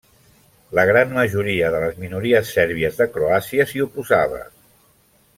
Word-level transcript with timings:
La 0.77 0.85
gran 0.89 1.11
majoria 1.17 1.67
de 1.75 1.81
les 1.83 1.99
minories 2.03 2.53
sèrbies 2.57 2.97
de 3.01 3.07
Croàcia 3.17 3.67
s'hi 3.73 3.83
oposava. 3.89 4.41